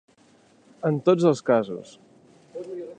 En 0.91 0.97
tots 1.09 1.29
els 1.33 1.45
casos. 1.51 1.95